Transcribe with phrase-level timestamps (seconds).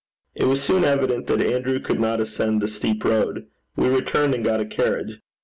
[0.33, 3.45] It was soon evident that Andrew could not ascend the steep road.
[3.75, 5.19] We returned and got a carriage.